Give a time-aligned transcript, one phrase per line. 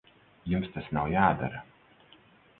[0.53, 1.63] Jums tas nav jādara.